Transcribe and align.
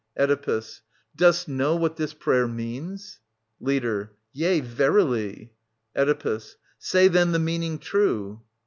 Oedipus. 0.17 0.81
Dost 1.15 1.47
know 1.47 1.75
what 1.75 1.95
this 1.95 2.11
prayer 2.11 2.47
means? 2.47 3.19
Leader. 3.59 4.13
Yea, 4.33 4.59
verily 4.59 5.51
1 5.93 6.01
Oedipus. 6.07 6.57
Say 6.79 7.07
then 7.07 7.33
the 7.33 7.37
meaning 7.37 7.77
true. 7.77 8.41